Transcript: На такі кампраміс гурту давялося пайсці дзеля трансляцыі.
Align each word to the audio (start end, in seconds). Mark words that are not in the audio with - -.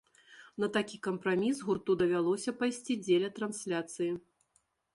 На 0.61 0.69
такі 0.77 0.97
кампраміс 1.07 1.59
гурту 1.67 1.97
давялося 2.01 2.55
пайсці 2.63 2.93
дзеля 3.05 3.29
трансляцыі. 3.39 4.11